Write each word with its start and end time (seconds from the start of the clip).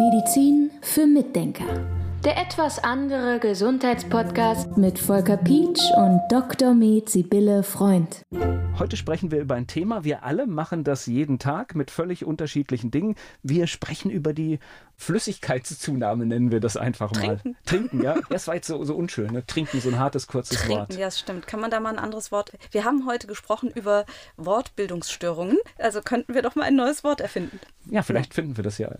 Medizin 0.00 0.70
für 0.80 1.06
Mitdenker. 1.06 1.66
Der 2.24 2.38
etwas 2.38 2.82
andere 2.82 3.38
Gesundheitspodcast 3.38 4.78
mit 4.78 4.98
Volker 4.98 5.36
Pietsch 5.36 5.82
und 5.94 6.22
Dr. 6.30 6.72
Med 6.72 7.10
Sibylle 7.10 7.62
Freund. 7.62 8.22
Heute 8.78 8.96
sprechen 8.96 9.30
wir 9.30 9.40
über 9.40 9.56
ein 9.56 9.66
Thema. 9.66 10.02
Wir 10.02 10.24
alle 10.24 10.46
machen 10.46 10.84
das 10.84 11.04
jeden 11.04 11.38
Tag 11.38 11.74
mit 11.74 11.90
völlig 11.90 12.24
unterschiedlichen 12.24 12.90
Dingen. 12.90 13.14
Wir 13.42 13.66
sprechen 13.66 14.10
über 14.10 14.32
die 14.32 14.58
Flüssigkeitszunahme, 14.96 16.24
nennen 16.24 16.50
wir 16.50 16.60
das 16.60 16.78
einfach 16.78 17.12
mal. 17.12 17.20
Trinken. 17.20 17.56
Trinken, 17.66 18.02
ja. 18.02 18.16
Das 18.30 18.48
war 18.48 18.54
jetzt 18.54 18.68
so, 18.68 18.82
so 18.84 18.94
unschön. 18.94 19.30
Ne? 19.32 19.44
Trinken, 19.44 19.82
so 19.82 19.90
ein 19.90 19.98
hartes, 19.98 20.26
kurzes 20.28 20.56
Trinken, 20.56 20.78
Wort. 20.78 20.94
ja, 20.94 21.06
das 21.06 21.18
stimmt. 21.18 21.46
Kann 21.46 21.60
man 21.60 21.70
da 21.70 21.78
mal 21.78 21.90
ein 21.90 21.98
anderes 21.98 22.32
Wort? 22.32 22.52
Wir 22.70 22.84
haben 22.84 23.06
heute 23.06 23.26
gesprochen 23.26 23.70
über 23.74 24.06
Wortbildungsstörungen. 24.38 25.58
Also 25.76 26.00
könnten 26.00 26.32
wir 26.32 26.40
doch 26.40 26.54
mal 26.54 26.64
ein 26.64 26.76
neues 26.76 27.04
Wort 27.04 27.20
erfinden. 27.20 27.60
Ja, 27.90 28.02
vielleicht 28.02 28.32
finden 28.32 28.56
wir 28.56 28.64
das 28.64 28.78
ja. 28.78 28.90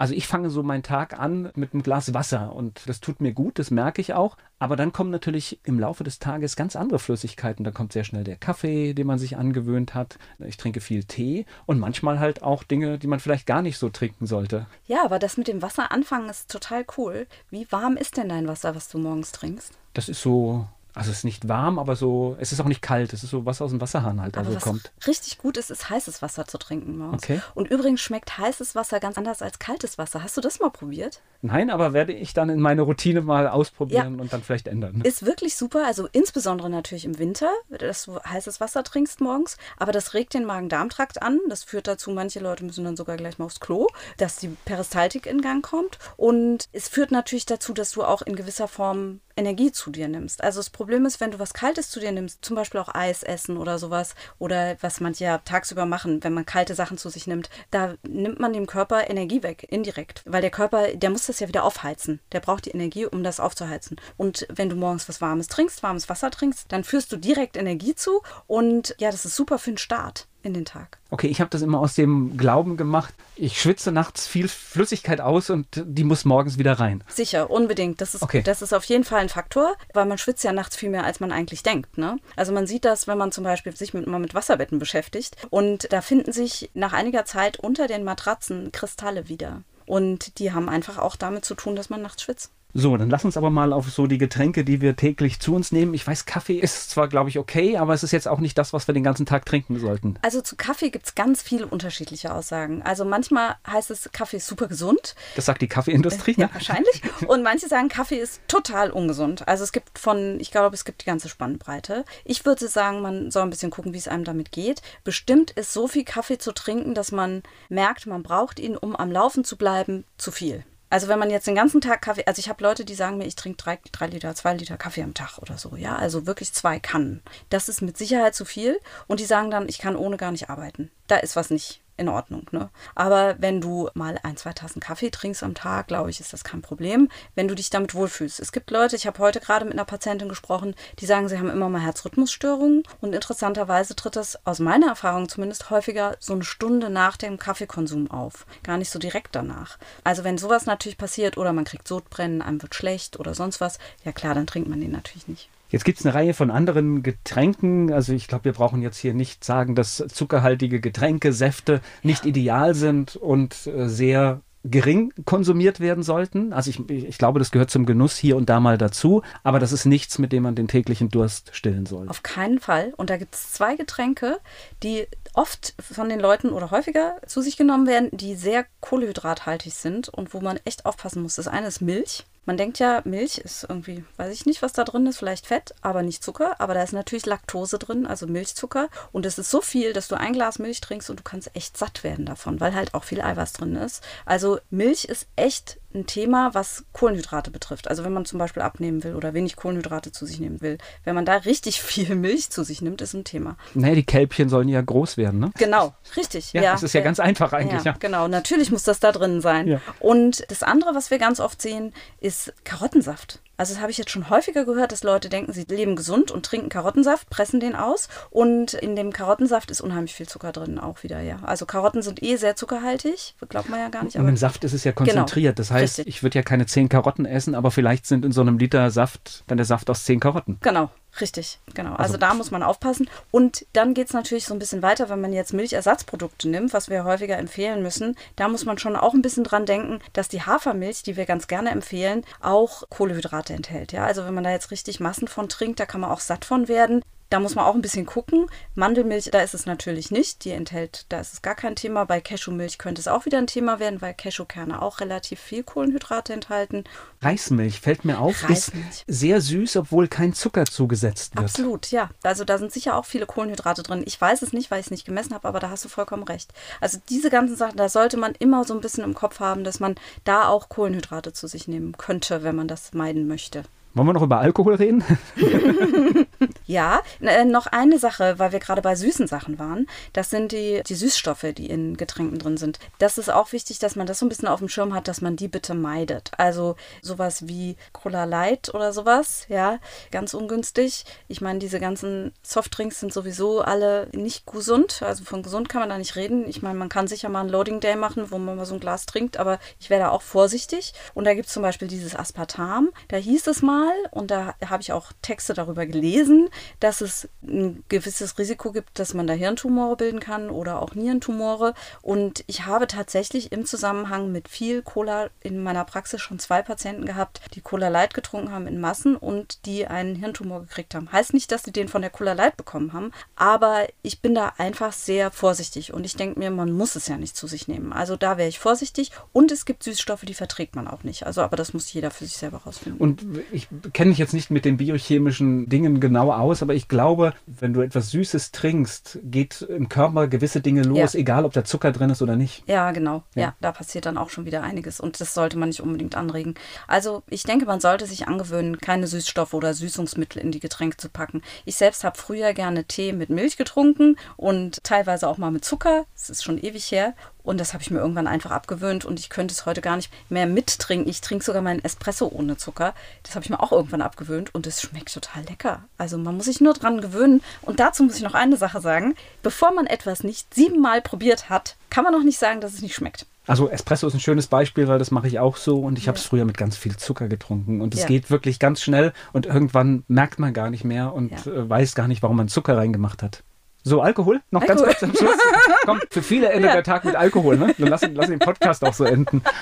Also 0.00 0.14
ich 0.14 0.26
fange 0.26 0.48
so 0.48 0.62
meinen 0.62 0.82
Tag 0.82 1.18
an 1.18 1.52
mit 1.56 1.74
einem 1.74 1.82
Glas 1.82 2.14
Wasser 2.14 2.54
und 2.54 2.80
das 2.86 3.00
tut 3.00 3.20
mir 3.20 3.34
gut, 3.34 3.58
das 3.58 3.70
merke 3.70 4.00
ich 4.00 4.14
auch. 4.14 4.38
Aber 4.58 4.74
dann 4.74 4.94
kommen 4.94 5.10
natürlich 5.10 5.60
im 5.64 5.78
Laufe 5.78 6.04
des 6.04 6.18
Tages 6.18 6.56
ganz 6.56 6.74
andere 6.74 6.98
Flüssigkeiten. 6.98 7.66
Da 7.66 7.70
kommt 7.70 7.92
sehr 7.92 8.04
schnell 8.04 8.24
der 8.24 8.36
Kaffee, 8.36 8.94
den 8.94 9.06
man 9.06 9.18
sich 9.18 9.36
angewöhnt 9.36 9.94
hat. 9.94 10.18
Ich 10.38 10.56
trinke 10.56 10.80
viel 10.80 11.04
Tee 11.04 11.44
und 11.66 11.78
manchmal 11.78 12.18
halt 12.18 12.42
auch 12.42 12.62
Dinge, 12.62 12.98
die 12.98 13.08
man 13.08 13.20
vielleicht 13.20 13.46
gar 13.46 13.60
nicht 13.60 13.76
so 13.76 13.90
trinken 13.90 14.24
sollte. 14.26 14.64
Ja, 14.86 15.04
aber 15.04 15.18
das 15.18 15.36
mit 15.36 15.48
dem 15.48 15.60
Wasser 15.60 15.92
anfangen 15.92 16.30
ist 16.30 16.50
total 16.50 16.86
cool. 16.96 17.26
Wie 17.50 17.70
warm 17.70 17.98
ist 17.98 18.16
denn 18.16 18.30
dein 18.30 18.48
Wasser, 18.48 18.74
was 18.74 18.88
du 18.88 18.96
morgens 18.96 19.32
trinkst? 19.32 19.74
Das 19.92 20.08
ist 20.08 20.22
so, 20.22 20.66
also 21.00 21.12
es 21.12 21.18
ist 21.18 21.24
nicht 21.24 21.48
warm, 21.48 21.78
aber 21.78 21.96
so, 21.96 22.36
es 22.40 22.52
ist 22.52 22.60
auch 22.60 22.66
nicht 22.66 22.82
kalt. 22.82 23.14
Es 23.14 23.24
ist 23.24 23.30
so 23.30 23.46
was 23.46 23.62
aus 23.62 23.70
dem 23.70 23.80
Wasserhahn 23.80 24.20
halt 24.20 24.36
Aber 24.36 24.48
also 24.48 24.56
was 24.56 24.62
kommt. 24.62 24.92
richtig 25.06 25.38
gut 25.38 25.56
ist, 25.56 25.70
ist 25.70 25.88
heißes 25.88 26.20
Wasser 26.20 26.46
zu 26.46 26.58
trinken 26.58 26.98
morgens. 26.98 27.22
Okay. 27.22 27.40
Und 27.54 27.70
übrigens 27.70 28.02
schmeckt 28.02 28.36
heißes 28.36 28.74
Wasser 28.74 29.00
ganz 29.00 29.16
anders 29.16 29.40
als 29.40 29.58
kaltes 29.58 29.96
Wasser. 29.96 30.22
Hast 30.22 30.36
du 30.36 30.42
das 30.42 30.60
mal 30.60 30.68
probiert? 30.68 31.22
Nein, 31.40 31.70
aber 31.70 31.94
werde 31.94 32.12
ich 32.12 32.34
dann 32.34 32.50
in 32.50 32.60
meine 32.60 32.82
Routine 32.82 33.22
mal 33.22 33.48
ausprobieren 33.48 34.20
und 34.20 34.34
dann 34.34 34.42
vielleicht 34.42 34.68
ändern. 34.68 35.00
Ist 35.02 35.24
wirklich 35.24 35.56
super, 35.56 35.86
also 35.86 36.06
insbesondere 36.12 36.68
natürlich 36.68 37.06
im 37.06 37.18
Winter, 37.18 37.50
dass 37.70 38.04
du 38.04 38.20
heißes 38.20 38.60
Wasser 38.60 38.84
trinkst 38.84 39.22
morgens, 39.22 39.56
aber 39.78 39.92
das 39.92 40.12
regt 40.12 40.34
den 40.34 40.44
Magen-Darm-Trakt 40.44 41.22
an. 41.22 41.38
Das 41.48 41.64
führt 41.64 41.86
dazu, 41.86 42.10
manche 42.10 42.40
Leute 42.40 42.62
müssen 42.62 42.84
dann 42.84 42.98
sogar 42.98 43.16
gleich 43.16 43.38
mal 43.38 43.46
aufs 43.46 43.60
Klo, 43.60 43.86
dass 44.18 44.36
die 44.36 44.48
Peristaltik 44.66 45.24
in 45.24 45.40
Gang 45.40 45.64
kommt. 45.64 45.98
Und 46.18 46.68
es 46.72 46.88
führt 46.88 47.10
natürlich 47.10 47.46
dazu, 47.46 47.72
dass 47.72 47.92
du 47.92 48.04
auch 48.04 48.20
in 48.20 48.36
gewisser 48.36 48.68
Form 48.68 49.20
Energie 49.36 49.72
zu 49.72 49.90
dir 49.90 50.08
nimmst. 50.08 50.42
Also 50.42 50.60
das 50.60 50.70
Problem 50.70 51.06
ist, 51.06 51.20
wenn 51.20 51.30
du 51.30 51.38
was 51.38 51.54
Kaltes 51.54 51.90
zu 51.90 52.00
dir 52.00 52.12
nimmst, 52.12 52.44
zum 52.44 52.56
Beispiel 52.56 52.80
auch 52.80 52.94
Eis 52.94 53.22
essen 53.22 53.56
oder 53.56 53.78
sowas, 53.78 54.14
oder 54.38 54.76
was 54.80 55.00
manche 55.00 55.24
ja 55.24 55.38
tagsüber 55.38 55.86
machen, 55.86 56.22
wenn 56.24 56.34
man 56.34 56.46
kalte 56.46 56.74
Sachen 56.74 56.98
zu 56.98 57.08
sich 57.08 57.26
nimmt, 57.26 57.50
da 57.70 57.94
nimmt 58.02 58.40
man 58.40 58.52
dem 58.52 58.66
Körper 58.66 59.08
Energie 59.08 59.42
weg, 59.42 59.66
indirekt. 59.68 60.22
Weil 60.26 60.42
der 60.42 60.50
Körper, 60.50 60.88
der 60.94 61.10
muss 61.10 61.26
das 61.26 61.40
ja 61.40 61.48
wieder 61.48 61.64
aufheizen. 61.64 62.20
Der 62.32 62.40
braucht 62.40 62.66
die 62.66 62.70
Energie, 62.70 63.06
um 63.06 63.22
das 63.22 63.40
aufzuheizen. 63.40 64.00
Und 64.16 64.46
wenn 64.50 64.68
du 64.68 64.76
morgens 64.76 65.08
was 65.08 65.20
Warmes 65.20 65.48
trinkst, 65.48 65.82
warmes 65.82 66.08
Wasser 66.08 66.30
trinkst, 66.30 66.66
dann 66.68 66.84
führst 66.84 67.12
du 67.12 67.16
direkt 67.16 67.56
Energie 67.56 67.94
zu. 67.94 68.22
Und 68.46 68.94
ja, 68.98 69.10
das 69.10 69.24
ist 69.24 69.36
super 69.36 69.58
für 69.58 69.70
den 69.70 69.78
Start 69.78 70.26
in 70.42 70.54
den 70.54 70.64
Tag. 70.64 70.98
Okay, 71.10 71.26
ich 71.26 71.40
habe 71.40 71.50
das 71.50 71.62
immer 71.62 71.80
aus 71.80 71.94
dem 71.94 72.36
Glauben 72.36 72.76
gemacht, 72.76 73.14
ich 73.36 73.60
schwitze 73.60 73.92
nachts 73.92 74.26
viel 74.26 74.48
Flüssigkeit 74.48 75.20
aus 75.20 75.50
und 75.50 75.66
die 75.84 76.04
muss 76.04 76.24
morgens 76.24 76.58
wieder 76.58 76.74
rein. 76.74 77.02
Sicher, 77.08 77.50
unbedingt. 77.50 78.00
Das 78.00 78.14
ist, 78.14 78.22
Okay. 78.22 78.42
das 78.42 78.62
ist 78.62 78.72
auf 78.72 78.84
jeden 78.84 79.04
Fall 79.04 79.20
ein 79.20 79.28
Faktor, 79.28 79.74
weil 79.92 80.06
man 80.06 80.18
schwitzt 80.18 80.44
ja 80.44 80.52
nachts 80.52 80.76
viel 80.76 80.90
mehr, 80.90 81.04
als 81.04 81.20
man 81.20 81.32
eigentlich 81.32 81.62
denkt. 81.62 81.98
Ne? 81.98 82.18
Also 82.36 82.52
man 82.52 82.66
sieht 82.66 82.84
das, 82.84 83.06
wenn 83.06 83.18
man 83.18 83.32
zum 83.32 83.44
Beispiel 83.44 83.74
sich 83.76 83.94
mit, 83.94 84.06
mal 84.06 84.18
mit 84.20 84.34
Wasserbetten 84.34 84.78
beschäftigt. 84.78 85.36
Und 85.50 85.92
da 85.92 86.00
finden 86.00 86.32
sich 86.32 86.70
nach 86.74 86.92
einiger 86.92 87.24
Zeit 87.24 87.58
unter 87.58 87.86
den 87.86 88.04
Matratzen 88.04 88.72
Kristalle 88.72 89.28
wieder. 89.28 89.62
Und 89.86 90.38
die 90.38 90.52
haben 90.52 90.68
einfach 90.68 90.98
auch 90.98 91.16
damit 91.16 91.44
zu 91.44 91.54
tun, 91.54 91.74
dass 91.74 91.90
man 91.90 92.00
nachts 92.02 92.22
schwitzt. 92.22 92.52
So, 92.72 92.96
dann 92.96 93.10
lass 93.10 93.24
uns 93.24 93.36
aber 93.36 93.50
mal 93.50 93.72
auf 93.72 93.90
so 93.90 94.06
die 94.06 94.18
Getränke, 94.18 94.64
die 94.64 94.80
wir 94.80 94.94
täglich 94.94 95.40
zu 95.40 95.54
uns 95.54 95.72
nehmen. 95.72 95.92
Ich 95.94 96.06
weiß, 96.06 96.24
Kaffee 96.24 96.58
ist 96.58 96.90
zwar, 96.90 97.08
glaube 97.08 97.28
ich, 97.28 97.38
okay, 97.38 97.76
aber 97.76 97.94
es 97.94 98.02
ist 98.04 98.12
jetzt 98.12 98.28
auch 98.28 98.38
nicht 98.38 98.56
das, 98.58 98.72
was 98.72 98.86
wir 98.86 98.94
den 98.94 99.02
ganzen 99.02 99.26
Tag 99.26 99.44
trinken 99.44 99.78
sollten. 99.78 100.14
Also 100.22 100.40
zu 100.40 100.56
Kaffee 100.56 100.90
gibt 100.90 101.06
es 101.06 101.14
ganz 101.14 101.42
viele 101.42 101.66
unterschiedliche 101.66 102.32
Aussagen. 102.32 102.82
Also 102.82 103.04
manchmal 103.04 103.56
heißt 103.66 103.90
es, 103.90 104.10
Kaffee 104.12 104.36
ist 104.36 104.46
super 104.46 104.68
gesund. 104.68 105.14
Das 105.34 105.46
sagt 105.46 105.62
die 105.62 105.68
Kaffeeindustrie, 105.68 106.34
Ja, 106.36 106.46
ne? 106.46 106.50
wahrscheinlich. 106.52 107.02
Und 107.26 107.42
manche 107.42 107.66
sagen, 107.66 107.88
Kaffee 107.88 108.18
ist 108.18 108.40
total 108.46 108.90
ungesund. 108.90 109.48
Also 109.48 109.64
es 109.64 109.72
gibt 109.72 109.98
von, 109.98 110.38
ich 110.38 110.50
glaube, 110.50 110.74
es 110.74 110.84
gibt 110.84 111.02
die 111.02 111.06
ganze 111.06 111.28
Spannbreite. 111.28 112.04
Ich 112.24 112.44
würde 112.44 112.68
sagen, 112.68 113.02
man 113.02 113.30
soll 113.30 113.42
ein 113.42 113.50
bisschen 113.50 113.70
gucken, 113.70 113.92
wie 113.92 113.98
es 113.98 114.08
einem 114.08 114.24
damit 114.24 114.52
geht. 114.52 114.80
Bestimmt 115.02 115.50
ist 115.50 115.72
so 115.72 115.88
viel 115.88 116.04
Kaffee 116.04 116.38
zu 116.38 116.52
trinken, 116.52 116.94
dass 116.94 117.10
man 117.10 117.42
merkt, 117.68 118.06
man 118.06 118.22
braucht 118.22 118.60
ihn, 118.60 118.76
um 118.76 118.94
am 118.94 119.10
Laufen 119.10 119.42
zu 119.44 119.56
bleiben, 119.56 120.04
zu 120.18 120.30
viel. 120.30 120.64
Also 120.90 121.06
wenn 121.08 121.18
man 121.20 121.30
jetzt 121.30 121.46
den 121.46 121.54
ganzen 121.54 121.80
Tag 121.80 122.02
Kaffee, 122.02 122.24
also 122.26 122.40
ich 122.40 122.48
habe 122.48 122.62
Leute, 122.62 122.84
die 122.84 122.94
sagen 122.94 123.16
mir, 123.16 123.26
ich 123.26 123.36
trinke 123.36 123.56
drei, 123.56 123.78
drei 123.92 124.08
Liter, 124.08 124.34
zwei 124.34 124.54
Liter 124.54 124.76
Kaffee 124.76 125.02
am 125.02 125.14
Tag 125.14 125.38
oder 125.38 125.56
so, 125.56 125.76
ja, 125.76 125.96
also 125.96 126.26
wirklich 126.26 126.52
zwei 126.52 126.80
Kannen. 126.80 127.22
Das 127.48 127.68
ist 127.68 127.80
mit 127.80 127.96
Sicherheit 127.96 128.34
zu 128.34 128.44
viel 128.44 128.78
und 129.06 129.20
die 129.20 129.24
sagen 129.24 129.50
dann, 129.50 129.68
ich 129.68 129.78
kann 129.78 129.96
ohne 129.96 130.16
gar 130.16 130.32
nicht 130.32 130.50
arbeiten. 130.50 130.90
Da 131.06 131.16
ist 131.16 131.36
was 131.36 131.50
nicht 131.50 131.80
in 132.00 132.08
Ordnung, 132.08 132.46
ne? 132.50 132.70
Aber 132.94 133.36
wenn 133.38 133.60
du 133.60 133.90
mal 133.94 134.18
ein, 134.22 134.36
zwei 134.36 134.52
Tassen 134.52 134.80
Kaffee 134.80 135.10
trinkst 135.10 135.42
am 135.42 135.54
Tag, 135.54 135.86
glaube 135.86 136.10
ich, 136.10 136.18
ist 136.18 136.32
das 136.32 136.42
kein 136.42 136.62
Problem, 136.62 137.08
wenn 137.34 137.46
du 137.46 137.54
dich 137.54 137.70
damit 137.70 137.94
wohlfühlst. 137.94 138.40
Es 138.40 138.52
gibt 138.52 138.70
Leute, 138.70 138.96
ich 138.96 139.06
habe 139.06 139.18
heute 139.18 139.38
gerade 139.38 139.66
mit 139.66 139.74
einer 139.74 139.84
Patientin 139.84 140.28
gesprochen, 140.28 140.74
die 140.98 141.06
sagen, 141.06 141.28
sie 141.28 141.38
haben 141.38 141.50
immer 141.50 141.68
mal 141.68 141.82
Herzrhythmusstörungen 141.82 142.82
und 143.00 143.14
interessanterweise 143.14 143.94
tritt 143.94 144.16
das 144.16 144.44
aus 144.46 144.58
meiner 144.58 144.88
Erfahrung 144.88 145.28
zumindest 145.28 145.70
häufiger 145.70 146.16
so 146.18 146.32
eine 146.32 146.44
Stunde 146.44 146.88
nach 146.88 147.18
dem 147.18 147.38
Kaffeekonsum 147.38 148.10
auf, 148.10 148.46
gar 148.62 148.78
nicht 148.78 148.90
so 148.90 148.98
direkt 148.98 149.36
danach. 149.36 149.78
Also 150.02 150.24
wenn 150.24 150.38
sowas 150.38 150.64
natürlich 150.64 150.98
passiert 150.98 151.36
oder 151.36 151.52
man 151.52 151.64
kriegt 151.64 151.86
Sodbrennen, 151.86 152.40
einem 152.40 152.62
wird 152.62 152.74
schlecht 152.74 153.20
oder 153.20 153.34
sonst 153.34 153.60
was, 153.60 153.78
ja 154.04 154.12
klar, 154.12 154.34
dann 154.34 154.46
trinkt 154.46 154.70
man 154.70 154.80
den 154.80 154.92
natürlich 154.92 155.28
nicht. 155.28 155.50
Jetzt 155.70 155.84
gibt 155.84 155.98
es 155.98 156.06
eine 156.06 156.14
Reihe 156.14 156.34
von 156.34 156.50
anderen 156.50 157.02
Getränken. 157.02 157.92
Also 157.92 158.12
ich 158.12 158.28
glaube, 158.28 158.44
wir 158.44 158.52
brauchen 158.52 158.82
jetzt 158.82 158.98
hier 158.98 159.14
nicht 159.14 159.44
sagen, 159.44 159.74
dass 159.74 160.04
zuckerhaltige 160.12 160.80
Getränke, 160.80 161.32
Säfte 161.32 161.80
nicht 162.02 162.26
ideal 162.26 162.74
sind 162.74 163.16
und 163.16 163.66
äh, 163.66 163.88
sehr 163.88 164.40
gering 164.62 165.12
konsumiert 165.24 165.80
werden 165.80 166.02
sollten. 166.02 166.52
Also 166.52 166.70
ich, 166.70 166.90
ich 166.90 167.18
glaube, 167.18 167.38
das 167.38 167.50
gehört 167.50 167.70
zum 167.70 167.86
Genuss 167.86 168.16
hier 168.16 168.36
und 168.36 168.50
da 168.50 168.60
mal 168.60 168.76
dazu, 168.76 169.22
aber 169.42 169.58
das 169.58 169.72
ist 169.72 169.86
nichts, 169.86 170.18
mit 170.18 170.32
dem 170.32 170.42
man 170.42 170.54
den 170.54 170.68
täglichen 170.68 171.08
Durst 171.08 171.56
stillen 171.56 171.86
soll. 171.86 172.08
Auf 172.08 172.22
keinen 172.22 172.58
Fall. 172.58 172.92
Und 172.96 173.08
da 173.08 173.16
gibt 173.16 173.34
es 173.34 173.52
zwei 173.52 173.76
Getränke, 173.76 174.38
die 174.82 175.06
oft 175.32 175.74
von 175.80 176.08
den 176.08 176.20
Leuten 176.20 176.50
oder 176.50 176.70
häufiger 176.70 177.16
zu 177.26 177.40
sich 177.40 177.56
genommen 177.56 177.86
werden, 177.86 178.10
die 178.12 178.34
sehr 178.34 178.66
kohlenhydrathaltig 178.80 179.72
sind 179.72 180.08
und 180.08 180.34
wo 180.34 180.40
man 180.40 180.58
echt 180.64 180.84
aufpassen 180.84 181.22
muss. 181.22 181.36
Das 181.36 181.48
eine 181.48 181.68
ist 181.68 181.80
Milch. 181.80 182.26
Man 182.50 182.56
denkt 182.56 182.80
ja, 182.80 183.00
Milch 183.04 183.38
ist 183.38 183.64
irgendwie, 183.68 184.02
weiß 184.16 184.34
ich 184.34 184.44
nicht, 184.44 184.60
was 184.60 184.72
da 184.72 184.82
drin 184.82 185.06
ist, 185.06 185.18
vielleicht 185.18 185.46
Fett, 185.46 185.72
aber 185.82 186.02
nicht 186.02 186.24
Zucker. 186.24 186.60
Aber 186.60 186.74
da 186.74 186.82
ist 186.82 186.92
natürlich 186.92 187.24
Laktose 187.24 187.78
drin, 187.78 188.08
also 188.08 188.26
Milchzucker. 188.26 188.88
Und 189.12 189.24
es 189.24 189.38
ist 189.38 189.52
so 189.52 189.60
viel, 189.60 189.92
dass 189.92 190.08
du 190.08 190.16
ein 190.16 190.32
Glas 190.32 190.58
Milch 190.58 190.80
trinkst 190.80 191.10
und 191.10 191.20
du 191.20 191.22
kannst 191.22 191.54
echt 191.54 191.78
satt 191.78 192.02
werden 192.02 192.26
davon, 192.26 192.58
weil 192.58 192.74
halt 192.74 192.92
auch 192.92 193.04
viel 193.04 193.20
Eiweiß 193.20 193.52
drin 193.52 193.76
ist. 193.76 194.02
Also 194.26 194.58
Milch 194.68 195.04
ist 195.04 195.28
echt 195.36 195.78
ein 195.94 196.06
Thema, 196.06 196.54
was 196.54 196.84
Kohlenhydrate 196.92 197.50
betrifft. 197.50 197.88
Also 197.88 198.04
wenn 198.04 198.12
man 198.12 198.24
zum 198.24 198.38
Beispiel 198.38 198.62
abnehmen 198.62 199.02
will 199.02 199.14
oder 199.14 199.34
wenig 199.34 199.56
Kohlenhydrate 199.56 200.12
zu 200.12 200.26
sich 200.26 200.38
nehmen 200.38 200.60
will, 200.60 200.78
wenn 201.04 201.14
man 201.14 201.24
da 201.24 201.36
richtig 201.36 201.82
viel 201.82 202.14
Milch 202.14 202.50
zu 202.50 202.62
sich 202.64 202.82
nimmt, 202.82 203.00
ist 203.00 203.14
ein 203.14 203.24
Thema. 203.24 203.56
Naja, 203.74 203.94
die 203.94 204.04
Kälbchen 204.04 204.48
sollen 204.48 204.68
ja 204.68 204.80
groß 204.80 205.16
werden, 205.16 205.40
ne? 205.40 205.50
Genau, 205.58 205.94
richtig. 206.16 206.52
Ja, 206.52 206.62
das 206.72 206.82
ist 206.82 206.92
ja 206.92 207.00
ganz 207.00 207.20
einfach 207.20 207.52
eigentlich, 207.52 207.84
ja. 207.84 207.94
Genau, 207.98 208.28
natürlich 208.28 208.70
muss 208.70 208.84
das 208.84 209.00
da 209.00 209.12
drin 209.12 209.40
sein. 209.40 209.66
Ja. 209.66 209.80
Und 209.98 210.44
das 210.50 210.62
andere, 210.62 210.94
was 210.94 211.10
wir 211.10 211.18
ganz 211.18 211.40
oft 211.40 211.60
sehen, 211.60 211.92
ist 212.20 212.52
Karottensaft. 212.64 213.40
Also 213.60 213.74
das 213.74 213.82
habe 213.82 213.92
ich 213.92 213.98
jetzt 213.98 214.10
schon 214.10 214.30
häufiger 214.30 214.64
gehört, 214.64 214.90
dass 214.90 215.02
Leute 215.02 215.28
denken, 215.28 215.52
sie 215.52 215.64
leben 215.64 215.94
gesund 215.94 216.30
und 216.30 216.46
trinken 216.46 216.70
Karottensaft, 216.70 217.28
pressen 217.28 217.60
den 217.60 217.76
aus 217.76 218.08
und 218.30 218.72
in 218.72 218.96
dem 218.96 219.12
Karottensaft 219.12 219.70
ist 219.70 219.82
unheimlich 219.82 220.14
viel 220.14 220.26
Zucker 220.26 220.50
drin 220.50 220.78
auch 220.78 221.02
wieder, 221.02 221.20
ja. 221.20 221.40
Also 221.42 221.66
Karotten 221.66 222.00
sind 222.00 222.22
eh 222.22 222.36
sehr 222.36 222.56
zuckerhaltig, 222.56 223.34
glaubt 223.50 223.68
man 223.68 223.80
ja 223.80 223.90
gar 223.90 224.02
nicht. 224.02 224.16
Und 224.16 224.26
im 224.26 224.38
Saft 224.38 224.64
ist 224.64 224.72
es 224.72 224.84
ja 224.84 224.92
konzentriert. 224.92 225.58
das 225.58 225.70
heißt, 225.70 225.98
richtig. 225.98 226.14
ich 226.16 226.22
würde 226.22 226.38
ja 226.38 226.42
keine 226.42 226.64
zehn 226.64 226.88
Karotten 226.88 227.26
essen, 227.26 227.54
aber 227.54 227.70
vielleicht 227.70 228.06
sind 228.06 228.24
in 228.24 228.32
so 228.32 228.40
einem 228.40 228.56
Liter 228.56 228.90
Saft 228.90 229.44
dann 229.46 229.58
der 229.58 229.66
Saft 229.66 229.90
aus 229.90 230.04
zehn 230.04 230.20
Karotten. 230.20 230.56
Genau, 230.62 230.88
richtig, 231.20 231.58
genau. 231.74 231.90
Also, 231.92 232.02
Also- 232.02 232.16
da 232.18 232.34
muss 232.34 232.50
man 232.50 232.62
aufpassen. 232.62 233.08
Und 233.30 233.66
dann 233.72 233.94
geht 233.94 234.08
es 234.08 234.12
natürlich 234.12 234.44
so 234.46 234.54
ein 234.54 234.58
bisschen 234.58 234.82
weiter, 234.82 235.08
wenn 235.08 235.20
man 235.20 235.32
jetzt 235.32 235.52
Milchersatzprodukte 235.52 236.48
nimmt, 236.48 236.72
was 236.72 236.90
wir 236.90 237.04
häufiger 237.04 237.38
empfehlen 237.38 237.82
müssen. 237.82 238.16
Da 238.36 238.48
muss 238.48 238.64
man 238.64 238.78
schon 238.78 238.96
auch 238.96 239.14
ein 239.14 239.22
bisschen 239.22 239.44
dran 239.44 239.66
denken, 239.66 240.00
dass 240.12 240.28
die 240.28 240.42
Hafermilch, 240.42 241.02
die 241.02 241.16
wir 241.16 241.26
ganz 241.26 241.48
gerne 241.48 241.70
empfehlen, 241.70 242.24
auch 242.40 242.82
Kohlenhydrate 242.90 243.54
enthält. 243.54 243.92
Ja, 243.92 244.04
also 244.04 244.24
wenn 244.24 244.34
man 244.34 244.44
da 244.44 244.50
jetzt 244.50 244.70
richtig 244.70 245.00
Massen 245.00 245.28
von 245.28 245.48
trinkt, 245.48 245.80
da 245.80 245.86
kann 245.86 246.00
man 246.00 246.10
auch 246.10 246.20
satt 246.20 246.44
von 246.44 246.68
werden. 246.68 247.02
Da 247.30 247.38
muss 247.38 247.54
man 247.54 247.64
auch 247.64 247.76
ein 247.76 247.80
bisschen 247.82 248.06
gucken. 248.06 248.46
Mandelmilch, 248.74 249.30
da 249.30 249.40
ist 249.40 249.54
es 249.54 249.64
natürlich 249.64 250.10
nicht. 250.10 250.44
Die 250.44 250.50
enthält, 250.50 251.06
da 251.10 251.20
ist 251.20 251.32
es 251.32 251.42
gar 251.42 251.54
kein 251.54 251.76
Thema. 251.76 252.04
Bei 252.04 252.20
Cashewmilch 252.20 252.78
könnte 252.78 253.00
es 253.00 253.06
auch 253.06 253.24
wieder 253.24 253.38
ein 253.38 253.46
Thema 253.46 253.78
werden, 253.78 254.02
weil 254.02 254.14
Cashewkerne 254.14 254.82
auch 254.82 254.98
relativ 254.98 255.38
viel 255.38 255.62
Kohlenhydrate 255.62 256.32
enthalten. 256.32 256.82
Reismilch 257.22 257.80
fällt 257.80 258.04
mir 258.04 258.18
auf, 258.18 258.42
Reismilch. 258.42 258.84
ist 258.88 259.04
sehr 259.06 259.40
süß, 259.40 259.76
obwohl 259.76 260.08
kein 260.08 260.34
Zucker 260.34 260.64
zugesetzt 260.64 261.36
wird. 261.36 261.44
Absolut, 261.44 261.92
ja. 261.92 262.10
Also 262.24 262.44
da 262.44 262.58
sind 262.58 262.72
sicher 262.72 262.96
auch 262.96 263.04
viele 263.04 263.26
Kohlenhydrate 263.26 263.84
drin. 263.84 264.02
Ich 264.04 264.20
weiß 264.20 264.42
es 264.42 264.52
nicht, 264.52 264.72
weil 264.72 264.80
ich 264.80 264.86
es 264.86 264.90
nicht 264.90 265.06
gemessen 265.06 265.32
habe, 265.32 265.46
aber 265.46 265.60
da 265.60 265.70
hast 265.70 265.84
du 265.84 265.88
vollkommen 265.88 266.24
recht. 266.24 266.52
Also 266.80 266.98
diese 267.08 267.30
ganzen 267.30 267.54
Sachen, 267.54 267.76
da 267.76 267.88
sollte 267.88 268.16
man 268.16 268.34
immer 268.40 268.64
so 268.64 268.74
ein 268.74 268.80
bisschen 268.80 269.04
im 269.04 269.14
Kopf 269.14 269.38
haben, 269.38 269.62
dass 269.62 269.78
man 269.78 269.94
da 270.24 270.48
auch 270.48 270.68
Kohlenhydrate 270.68 271.32
zu 271.32 271.46
sich 271.46 271.68
nehmen 271.68 271.96
könnte, 271.96 272.42
wenn 272.42 272.56
man 272.56 272.66
das 272.66 272.92
meiden 272.92 273.28
möchte. 273.28 273.62
Wollen 273.94 274.06
wir 274.06 274.12
noch 274.12 274.22
über 274.22 274.38
Alkohol 274.38 274.74
reden? 274.74 275.04
ja, 276.70 277.02
äh, 277.20 277.44
noch 277.44 277.66
eine 277.66 277.98
Sache, 277.98 278.38
weil 278.38 278.52
wir 278.52 278.58
gerade 278.58 278.82
bei 278.82 278.94
süßen 278.94 279.26
Sachen 279.26 279.58
waren. 279.58 279.86
Das 280.12 280.30
sind 280.30 280.52
die, 280.52 280.82
die 280.86 280.94
Süßstoffe, 280.94 281.46
die 281.56 281.66
in 281.66 281.96
Getränken 281.96 282.38
drin 282.38 282.56
sind. 282.56 282.78
Das 282.98 283.18
ist 283.18 283.30
auch 283.30 283.52
wichtig, 283.52 283.78
dass 283.78 283.96
man 283.96 284.06
das 284.06 284.18
so 284.18 284.26
ein 284.26 284.28
bisschen 284.28 284.48
auf 284.48 284.60
dem 284.60 284.68
Schirm 284.68 284.94
hat, 284.94 285.08
dass 285.08 285.20
man 285.20 285.36
die 285.36 285.48
bitte 285.48 285.74
meidet. 285.74 286.30
Also 286.36 286.76
sowas 287.02 287.46
wie 287.48 287.76
Cola 287.92 288.24
Light 288.24 288.72
oder 288.74 288.92
sowas, 288.92 289.46
ja, 289.48 289.78
ganz 290.10 290.34
ungünstig. 290.34 291.04
Ich 291.28 291.40
meine, 291.40 291.58
diese 291.58 291.80
ganzen 291.80 292.32
Softdrinks 292.42 293.00
sind 293.00 293.12
sowieso 293.12 293.60
alle 293.60 294.08
nicht 294.12 294.46
gesund. 294.46 295.02
Also 295.02 295.24
von 295.24 295.42
gesund 295.42 295.68
kann 295.68 295.80
man 295.80 295.88
da 295.88 295.98
nicht 295.98 296.16
reden. 296.16 296.48
Ich 296.48 296.62
meine, 296.62 296.78
man 296.78 296.88
kann 296.88 297.06
sicher 297.06 297.28
mal 297.28 297.40
einen 297.40 297.50
Loading 297.50 297.80
Day 297.80 297.96
machen, 297.96 298.30
wo 298.30 298.38
man 298.38 298.56
mal 298.56 298.66
so 298.66 298.74
ein 298.74 298.80
Glas 298.80 299.06
trinkt, 299.06 299.38
aber 299.38 299.58
ich 299.78 299.90
wäre 299.90 300.02
da 300.02 300.10
auch 300.10 300.22
vorsichtig. 300.22 300.94
Und 301.14 301.24
da 301.24 301.34
gibt 301.34 301.48
es 301.48 301.54
zum 301.54 301.62
Beispiel 301.62 301.88
dieses 301.88 302.14
Aspartam. 302.14 302.90
Da 303.08 303.16
hieß 303.16 303.46
es 303.46 303.62
mal, 303.62 303.70
mal, 303.70 303.94
und 304.10 304.30
da 304.30 304.54
habe 304.64 304.82
ich 304.82 304.92
auch 304.92 305.12
Texte 305.22 305.54
darüber 305.54 305.86
gelesen, 305.86 306.48
dass 306.80 307.00
es 307.00 307.28
ein 307.42 307.84
gewisses 307.88 308.38
Risiko 308.38 308.72
gibt, 308.72 308.98
dass 308.98 309.14
man 309.14 309.26
da 309.26 309.32
Hirntumore 309.32 309.96
bilden 309.96 310.20
kann 310.20 310.50
oder 310.50 310.82
auch 310.82 310.94
Nierentumore. 310.94 311.74
Und 312.02 312.44
ich 312.46 312.66
habe 312.66 312.86
tatsächlich 312.86 313.52
im 313.52 313.64
Zusammenhang 313.64 314.32
mit 314.32 314.48
viel 314.48 314.82
Cola 314.82 315.30
in 315.40 315.62
meiner 315.62 315.84
Praxis 315.84 316.20
schon 316.20 316.38
zwei 316.38 316.62
Patienten 316.62 317.06
gehabt, 317.06 317.40
die 317.54 317.60
Cola 317.60 317.88
Light 317.88 318.14
getrunken 318.14 318.52
haben 318.52 318.66
in 318.66 318.80
Massen 318.80 319.16
und 319.16 319.66
die 319.66 319.86
einen 319.86 320.16
Hirntumor 320.16 320.60
gekriegt 320.60 320.94
haben. 320.94 321.12
Heißt 321.12 321.34
nicht, 321.34 321.52
dass 321.52 321.62
sie 321.62 321.72
den 321.72 321.88
von 321.88 322.02
der 322.02 322.10
Cola 322.10 322.32
Light 322.32 322.56
bekommen 322.56 322.92
haben, 322.92 323.12
aber 323.36 323.86
ich 324.02 324.20
bin 324.20 324.34
da 324.34 324.52
einfach 324.58 324.92
sehr 324.92 325.30
vorsichtig 325.30 325.92
und 325.92 326.04
ich 326.04 326.16
denke 326.16 326.38
mir, 326.38 326.50
man 326.50 326.72
muss 326.72 326.96
es 326.96 327.08
ja 327.08 327.16
nicht 327.16 327.36
zu 327.36 327.46
sich 327.46 327.68
nehmen. 327.68 327.92
Also 327.92 328.16
da 328.16 328.38
wäre 328.38 328.48
ich 328.48 328.58
vorsichtig 328.58 329.12
und 329.32 329.52
es 329.52 329.64
gibt 329.64 329.82
Süßstoffe, 329.82 330.22
die 330.22 330.34
verträgt 330.34 330.76
man 330.76 330.88
auch 330.88 331.04
nicht. 331.04 331.26
Also 331.26 331.42
aber 331.42 331.56
das 331.56 331.72
muss 331.72 331.92
jeder 331.92 332.10
für 332.10 332.24
sich 332.24 332.36
selber 332.36 332.58
rausfinden. 332.58 333.00
Und 333.00 333.24
ich 333.52 333.68
kenne 333.92 334.10
mich 334.10 334.18
jetzt 334.18 334.34
nicht 334.34 334.50
mit 334.50 334.64
den 334.64 334.76
biochemischen 334.76 335.68
Dingen 335.68 336.00
genau 336.00 336.32
aus, 336.32 336.49
aber 336.62 336.74
ich 336.74 336.88
glaube, 336.88 337.32
wenn 337.46 337.72
du 337.72 337.80
etwas 337.80 338.10
Süßes 338.10 338.52
trinkst, 338.52 339.18
geht 339.22 339.62
im 339.62 339.88
Körper 339.88 340.28
gewisse 340.28 340.60
Dinge 340.60 340.82
los, 340.82 341.12
ja. 341.12 341.20
egal 341.20 341.44
ob 341.44 341.52
da 341.52 341.64
Zucker 341.64 341.92
drin 341.92 342.10
ist 342.10 342.22
oder 342.22 342.36
nicht. 342.36 342.64
Ja, 342.66 342.90
genau. 342.90 343.22
Ja. 343.34 343.42
ja, 343.42 343.54
da 343.60 343.72
passiert 343.72 344.06
dann 344.06 344.18
auch 344.18 344.30
schon 344.30 344.44
wieder 344.44 344.62
einiges 344.62 345.00
und 345.00 345.20
das 345.20 345.34
sollte 345.34 345.58
man 345.58 345.68
nicht 345.68 345.80
unbedingt 345.80 346.16
anregen. 346.16 346.54
Also 346.86 347.22
ich 347.28 347.44
denke, 347.44 347.66
man 347.66 347.80
sollte 347.80 348.06
sich 348.06 348.28
angewöhnen, 348.28 348.78
keine 348.78 349.06
Süßstoffe 349.06 349.54
oder 349.54 349.74
Süßungsmittel 349.74 350.42
in 350.42 350.52
die 350.52 350.60
Getränke 350.60 350.96
zu 350.96 351.08
packen. 351.08 351.42
Ich 351.64 351.76
selbst 351.76 352.04
habe 352.04 352.18
früher 352.18 352.52
gerne 352.52 352.84
Tee 352.84 353.12
mit 353.12 353.30
Milch 353.30 353.56
getrunken 353.56 354.16
und 354.36 354.82
teilweise 354.84 355.28
auch 355.28 355.38
mal 355.38 355.50
mit 355.50 355.64
Zucker. 355.64 356.06
Das 356.14 356.30
ist 356.30 356.42
schon 356.44 356.58
ewig 356.58 356.90
her. 356.90 357.14
Und 357.42 357.58
das 357.58 357.72
habe 357.72 357.82
ich 357.82 357.90
mir 357.90 357.98
irgendwann 357.98 358.26
einfach 358.26 358.50
abgewöhnt 358.50 359.04
und 359.04 359.18
ich 359.18 359.30
könnte 359.30 359.52
es 359.52 359.66
heute 359.66 359.80
gar 359.80 359.96
nicht 359.96 360.12
mehr 360.28 360.46
mittrinken. 360.46 361.08
Ich 361.08 361.20
trinke 361.20 361.44
sogar 361.44 361.62
meinen 361.62 361.84
Espresso 361.84 362.28
ohne 362.28 362.56
Zucker. 362.56 362.94
Das 363.22 363.34
habe 363.34 363.44
ich 363.44 363.50
mir 363.50 363.60
auch 363.60 363.72
irgendwann 363.72 364.02
abgewöhnt 364.02 364.54
und 364.54 364.66
es 364.66 364.82
schmeckt 364.82 365.12
total 365.12 365.44
lecker. 365.44 365.84
Also 365.98 366.18
man 366.18 366.36
muss 366.36 366.46
sich 366.46 366.60
nur 366.60 366.74
dran 366.74 367.00
gewöhnen. 367.00 367.42
Und 367.62 367.80
dazu 367.80 368.02
muss 368.02 368.16
ich 368.16 368.22
noch 368.22 368.34
eine 368.34 368.56
Sache 368.56 368.80
sagen. 368.80 369.14
Bevor 369.42 369.72
man 369.72 369.86
etwas 369.86 370.22
nicht 370.22 370.54
siebenmal 370.54 371.00
probiert 371.00 371.50
hat, 371.50 371.76
kann 371.88 372.04
man 372.04 372.12
noch 372.12 372.22
nicht 372.22 372.38
sagen, 372.38 372.60
dass 372.60 372.74
es 372.74 372.82
nicht 372.82 372.94
schmeckt. 372.94 373.26
Also 373.46 373.68
Espresso 373.68 374.06
ist 374.06 374.14
ein 374.14 374.20
schönes 374.20 374.46
Beispiel, 374.46 374.86
weil 374.86 375.00
das 375.00 375.10
mache 375.10 375.26
ich 375.26 375.40
auch 375.40 375.56
so 375.56 375.80
und 375.80 375.98
ich 375.98 376.06
habe 376.06 376.16
es 376.16 376.24
früher 376.24 376.44
mit 376.44 376.56
ganz 376.56 376.76
viel 376.76 376.96
Zucker 376.96 377.26
getrunken 377.26 377.80
und 377.80 377.94
es 377.94 378.02
ja. 378.02 378.06
geht 378.06 378.30
wirklich 378.30 378.60
ganz 378.60 378.80
schnell 378.80 379.12
und 379.32 379.46
irgendwann 379.46 380.04
merkt 380.06 380.38
man 380.38 380.54
gar 380.54 380.70
nicht 380.70 380.84
mehr 380.84 381.12
und 381.12 381.32
ja. 381.32 381.52
Äh, 381.52 381.68
weiß 381.68 381.96
gar 381.96 382.06
nicht, 382.06 382.22
warum 382.22 382.36
man 382.36 382.46
Zucker 382.46 382.76
reingemacht 382.76 383.24
hat. 383.24 383.42
So, 383.82 384.00
Alkohol? 384.02 384.40
Noch 384.50 384.62
Alkohol. 384.62 384.86
ganz 384.86 384.98
kurz 384.98 385.02
am 385.02 385.16
Schluss. 385.16 385.38
Komm, 385.84 386.00
für 386.10 386.22
viele 386.22 386.50
endet 386.50 386.68
ja. 386.68 386.74
der 386.74 386.84
Tag 386.84 387.04
mit 387.04 387.16
Alkohol, 387.16 387.56
ne? 387.56 387.74
Dann 387.78 387.88
lass, 387.88 388.02
lass 388.12 388.26
den 388.26 388.38
Podcast 388.38 388.84
auch 388.84 388.94
so 388.94 389.04
enden. 389.04 389.42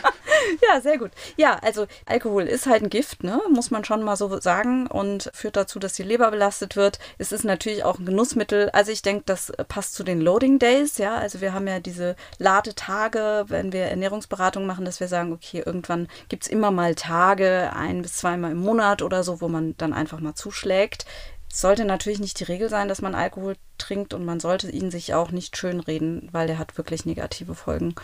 Ja, 0.66 0.80
sehr 0.80 0.98
gut. 0.98 1.10
Ja, 1.36 1.58
also 1.62 1.86
Alkohol 2.06 2.44
ist 2.44 2.66
halt 2.66 2.82
ein 2.82 2.90
Gift, 2.90 3.22
ne? 3.22 3.40
muss 3.52 3.70
man 3.70 3.84
schon 3.84 4.02
mal 4.02 4.16
so 4.16 4.40
sagen 4.40 4.86
und 4.86 5.30
führt 5.34 5.56
dazu, 5.56 5.78
dass 5.78 5.94
die 5.94 6.02
Leber 6.02 6.30
belastet 6.30 6.76
wird. 6.76 6.98
Es 7.18 7.32
ist 7.32 7.44
natürlich 7.44 7.84
auch 7.84 7.98
ein 7.98 8.06
Genussmittel. 8.06 8.70
Also 8.70 8.92
ich 8.92 9.02
denke, 9.02 9.24
das 9.26 9.52
passt 9.68 9.94
zu 9.94 10.04
den 10.04 10.20
Loading 10.20 10.58
Days, 10.58 10.98
ja. 10.98 11.16
Also 11.16 11.40
wir 11.40 11.52
haben 11.52 11.66
ja 11.66 11.80
diese 11.80 12.16
Ladetage, 12.38 13.44
wenn 13.48 13.72
wir 13.72 13.84
Ernährungsberatung 13.84 14.66
machen, 14.66 14.84
dass 14.84 15.00
wir 15.00 15.08
sagen, 15.08 15.32
okay, 15.32 15.62
irgendwann 15.64 16.08
gibt 16.28 16.44
es 16.44 16.48
immer 16.48 16.70
mal 16.70 16.94
Tage, 16.94 17.70
ein 17.74 18.02
bis 18.02 18.14
zweimal 18.14 18.52
im 18.52 18.58
Monat 18.58 19.02
oder 19.02 19.22
so, 19.22 19.40
wo 19.40 19.48
man 19.48 19.76
dann 19.76 19.92
einfach 19.92 20.20
mal 20.20 20.34
zuschlägt. 20.34 21.04
Es 21.50 21.60
sollte 21.60 21.84
natürlich 21.84 22.20
nicht 22.20 22.38
die 22.40 22.44
Regel 22.44 22.68
sein, 22.68 22.88
dass 22.88 23.02
man 23.02 23.14
Alkohol 23.14 23.56
trinkt 23.78 24.14
und 24.14 24.24
man 24.24 24.40
sollte 24.40 24.70
ihn 24.70 24.90
sich 24.90 25.14
auch 25.14 25.30
nicht 25.30 25.56
schönreden, 25.56 26.28
weil 26.32 26.46
der 26.46 26.58
hat 26.58 26.76
wirklich 26.76 27.06
negative 27.06 27.54
Folgen. 27.54 27.94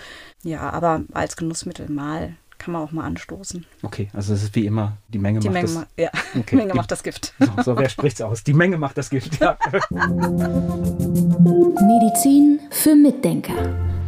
Ja, 0.42 0.70
aber 0.70 1.02
als 1.12 1.36
Genussmittel 1.36 1.90
mal 1.90 2.36
kann 2.58 2.72
man 2.72 2.82
auch 2.82 2.92
mal 2.92 3.04
anstoßen. 3.04 3.66
Okay, 3.82 4.08
also 4.14 4.32
es 4.32 4.42
ist 4.42 4.54
wie 4.54 4.64
immer, 4.64 4.96
die 5.08 5.18
Menge 5.18 5.40
die 5.40 5.48
macht 5.48 5.54
Menge 5.54 5.66
das. 5.66 5.74
Ma 5.74 5.86
ja, 5.96 6.10
okay. 6.34 6.44
die 6.50 6.56
Menge 6.56 6.74
macht 6.74 6.90
das 6.90 7.02
Gift. 7.02 7.34
So, 7.38 7.50
so 7.62 7.76
wer 7.76 7.88
spricht's 7.88 8.22
aus? 8.22 8.44
Die 8.44 8.54
Menge 8.54 8.78
macht 8.78 8.96
das 8.96 9.10
Gift, 9.10 9.40
ja. 9.40 9.58
Medizin 11.80 12.60
für 12.70 12.94
Mitdenker. 12.94 13.54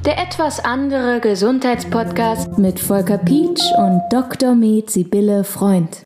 Der 0.06 0.18
etwas 0.18 0.60
andere 0.64 1.20
Gesundheitspodcast 1.20 2.58
mit 2.58 2.78
Volker 2.78 3.18
Pietsch 3.18 3.64
und 3.76 4.00
Dr. 4.10 4.54
Med 4.54 4.88
Sibylle 4.88 5.42
Freund. 5.42 6.04